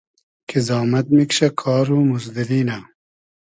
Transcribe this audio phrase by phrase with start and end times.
[0.47, 2.77] کی زامئد میکشۂ، کار و موزدوری نۂ